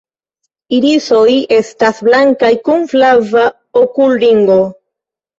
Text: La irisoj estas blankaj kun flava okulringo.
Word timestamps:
La 0.73 0.75
irisoj 0.75 1.33
estas 1.57 1.99
blankaj 2.07 2.49
kun 2.69 2.87
flava 2.93 3.43
okulringo. 3.83 4.57